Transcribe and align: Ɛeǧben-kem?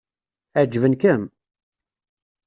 Ɛeǧben-kem? 0.59 1.23